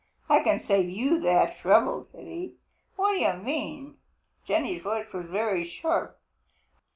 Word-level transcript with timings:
"I 0.27 0.39
can 0.41 0.65
save 0.65 0.89
you 0.89 1.19
that 1.19 1.59
trouble," 1.59 2.07
said 2.11 2.25
he. 2.25 2.55
"What 2.95 3.11
do 3.11 3.19
you 3.19 3.33
mean?" 3.33 3.97
Jenny's 4.47 4.81
voice 4.81 5.13
was 5.13 5.27
very 5.27 5.63
sharp. 5.63 6.19